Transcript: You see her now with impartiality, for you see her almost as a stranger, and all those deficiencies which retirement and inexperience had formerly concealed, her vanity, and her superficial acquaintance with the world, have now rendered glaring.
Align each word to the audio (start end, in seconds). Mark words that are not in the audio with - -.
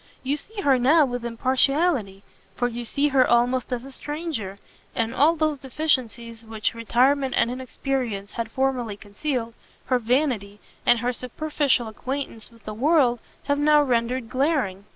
You 0.23 0.35
see 0.35 0.61
her 0.63 0.79
now 0.79 1.05
with 1.05 1.23
impartiality, 1.23 2.23
for 2.55 2.67
you 2.67 2.85
see 2.85 3.09
her 3.09 3.23
almost 3.29 3.71
as 3.71 3.85
a 3.85 3.91
stranger, 3.91 4.57
and 4.95 5.13
all 5.13 5.35
those 5.35 5.59
deficiencies 5.59 6.43
which 6.43 6.73
retirement 6.73 7.35
and 7.37 7.51
inexperience 7.51 8.31
had 8.31 8.49
formerly 8.49 8.97
concealed, 8.97 9.53
her 9.85 9.99
vanity, 9.99 10.59
and 10.87 11.01
her 11.01 11.13
superficial 11.13 11.87
acquaintance 11.87 12.49
with 12.49 12.65
the 12.65 12.73
world, 12.73 13.19
have 13.43 13.59
now 13.59 13.83
rendered 13.83 14.27
glaring. 14.27 14.85